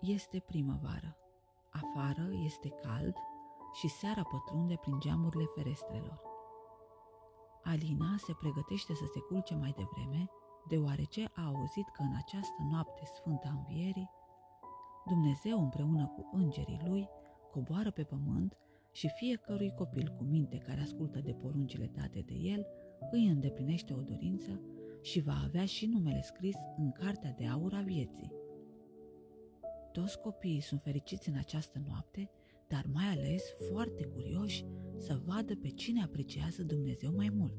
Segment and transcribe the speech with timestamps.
[0.00, 1.16] Este primăvară.
[1.70, 3.14] Afară este cald
[3.72, 6.20] și seara pătrunde prin geamurile ferestrelor.
[7.62, 10.30] Alina se pregătește să se culce mai devreme,
[10.68, 14.10] deoarece a auzit că în această noapte sfântă a învierii,
[15.06, 17.08] Dumnezeu împreună cu îngerii lui
[17.50, 18.58] coboară pe pământ
[18.92, 22.66] și fiecărui copil cu minte care ascultă de poruncile date de el
[23.10, 24.60] îi îndeplinește o dorință
[25.02, 28.32] și va avea și numele scris în cartea de aur a vieții.
[29.98, 32.30] Toți copiii sunt fericiți în această noapte,
[32.68, 34.64] dar mai ales foarte curioși
[34.96, 37.54] să vadă pe cine apreciază Dumnezeu mai mult.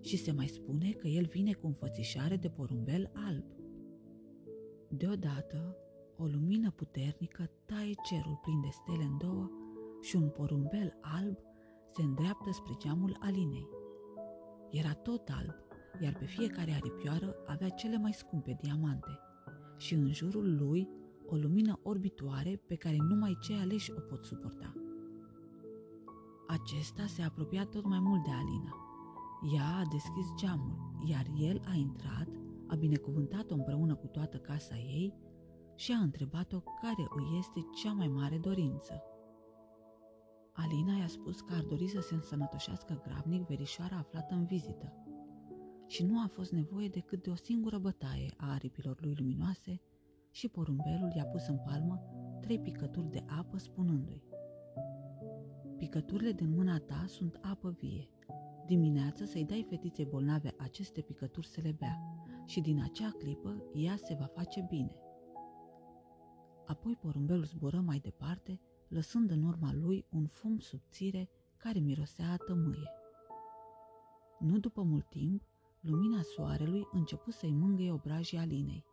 [0.00, 3.44] Și se mai spune că el vine cu înfățișare de porumbel alb.
[4.88, 5.76] Deodată,
[6.16, 9.50] o lumină puternică taie cerul plin de stele în două
[10.00, 11.38] și un porumbel alb
[11.96, 13.68] se îndreaptă spre geamul Alinei.
[14.70, 15.54] Era tot alb,
[16.02, 19.18] iar pe fiecare aripioară avea cele mai scumpe diamante
[19.76, 20.88] și în jurul lui
[21.26, 24.72] o lumină orbitoare pe care numai cei aleși o pot suporta.
[26.46, 28.76] Acesta se apropia tot mai mult de Alina.
[29.54, 30.76] Ea a deschis geamul,
[31.08, 32.28] iar el a intrat,
[32.66, 35.14] a binecuvântat-o împreună cu toată casa ei
[35.74, 39.02] și a întrebat-o care îi este cea mai mare dorință.
[40.52, 44.92] Alina i-a spus că ar dori să se însănătoșească grabnic verișoara aflată în vizită
[45.86, 49.80] și nu a fost nevoie decât de o singură bătaie a aripilor lui luminoase
[50.34, 52.02] și porumbelul i-a pus în palmă
[52.40, 54.22] trei picături de apă spunându-i
[55.76, 58.08] Picăturile din mâna ta sunt apă vie.
[58.66, 61.98] Dimineața să-i dai fetiței bolnave aceste picături să le bea
[62.46, 64.96] și din acea clipă ea se va face bine.
[66.66, 72.36] Apoi porumbelul zbură mai departe, lăsând în urma lui un fum subțire care mirosea a
[72.36, 72.90] tămâie.
[74.38, 75.42] Nu după mult timp,
[75.80, 78.84] lumina soarelui început să-i mângâie obrajii Alinei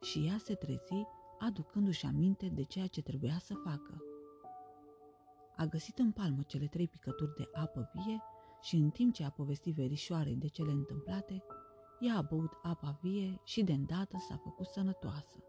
[0.00, 1.06] și ea se trezi
[1.38, 4.02] aducându-și aminte de ceea ce trebuia să facă.
[5.56, 8.22] A găsit în palmă cele trei picături de apă vie
[8.62, 11.42] și în timp ce a povestit verișoarei de cele întâmplate,
[12.00, 15.44] ea a băut apa vie și de îndată s-a făcut sănătoasă.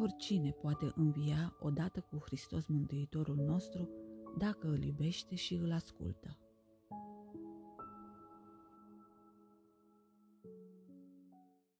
[0.00, 3.88] Oricine poate învia odată cu Hristos Mântuitorul nostru
[4.38, 6.38] dacă îl iubește și îl ascultă.